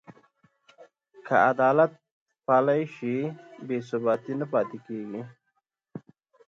[1.25, 1.91] که عدالت
[2.45, 3.15] پلی شي،
[3.67, 5.21] بې ثباتي نه پاتې کېږي.